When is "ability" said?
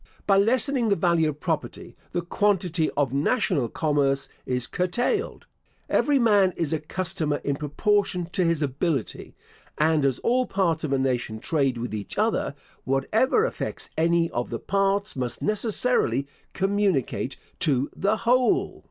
8.63-9.35